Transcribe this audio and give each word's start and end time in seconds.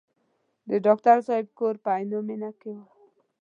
د 0.69 0.71
ډاکټر 0.85 1.17
صاحب 1.27 1.47
کور 1.59 1.75
په 1.83 1.89
عینومېنه 1.97 2.49
کې 2.59 2.71
و. 2.77 2.79